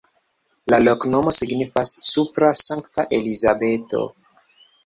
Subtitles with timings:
[0.73, 4.03] La loknomo signifas: supra-Sankta-Elizabeto.